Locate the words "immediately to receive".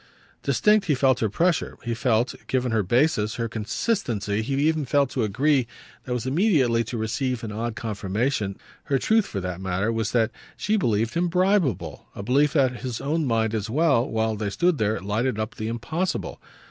6.25-7.43